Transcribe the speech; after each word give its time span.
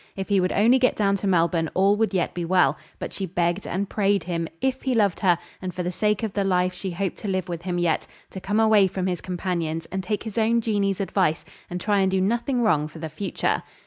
If 0.15 0.29
he 0.29 0.39
would 0.41 0.51
only 0.53 0.79
get 0.79 0.95
down 0.95 1.15
to 1.17 1.27
Melbourne 1.27 1.69
all 1.75 1.95
would 1.97 2.11
yet 2.11 2.33
be 2.33 2.43
well; 2.43 2.75
but 2.97 3.13
she 3.13 3.27
begged 3.27 3.67
and 3.67 3.87
prayed 3.87 4.23
him, 4.23 4.47
if 4.59 4.81
he 4.81 4.95
loved 4.95 5.19
her, 5.19 5.37
and 5.61 5.75
for 5.75 5.83
the 5.83 5.91
sake 5.91 6.23
of 6.23 6.33
the 6.33 6.43
life 6.43 6.73
she 6.73 6.89
hoped 6.89 7.17
to 7.19 7.27
live 7.27 7.47
with 7.47 7.61
him 7.61 7.77
yet, 7.77 8.07
to 8.31 8.41
come 8.41 8.59
away 8.59 8.87
from 8.87 9.05
his 9.05 9.21
companions 9.21 9.85
and 9.91 10.03
take 10.03 10.23
his 10.23 10.39
own 10.39 10.59
Jeanie's 10.59 11.01
advice, 11.01 11.45
and 11.69 11.79
try 11.79 11.99
and 11.99 12.09
do 12.09 12.19
nothing 12.19 12.63
wrong 12.63 12.87
for 12.87 12.97
the 12.97 13.09
future. 13.09 13.61